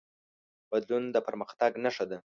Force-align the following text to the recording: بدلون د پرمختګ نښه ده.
بدلون 0.71 1.03
د 1.11 1.17
پرمختګ 1.27 1.71
نښه 1.83 2.05
ده. 2.09 2.17